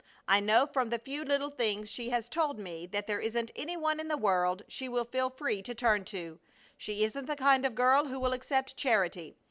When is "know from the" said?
0.39-0.97